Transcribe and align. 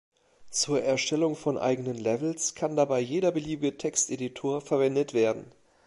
Zur 0.49 0.81
Erstellung 0.81 1.35
von 1.35 1.59
eigenen 1.59 1.95
Levels 1.95 2.55
kann 2.55 2.75
dabei 2.75 2.99
jeder 3.01 3.31
beliebige 3.31 3.77
Texteditor 3.77 4.59
verwendet 4.59 5.13
werden. 5.13 5.45